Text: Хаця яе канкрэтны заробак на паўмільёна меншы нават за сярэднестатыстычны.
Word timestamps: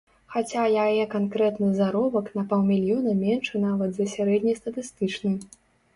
Хаця 0.35 0.61
яе 0.83 1.03
канкрэтны 1.15 1.69
заробак 1.81 2.31
на 2.39 2.43
паўмільёна 2.53 3.11
меншы 3.23 3.55
нават 3.67 3.91
за 3.99 4.11
сярэднестатыстычны. 4.15 5.35